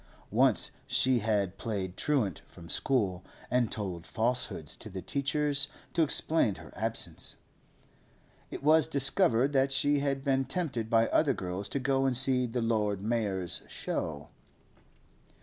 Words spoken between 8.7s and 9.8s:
discovered that